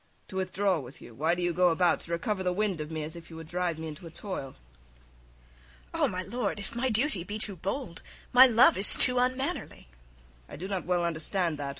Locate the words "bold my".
7.57-8.47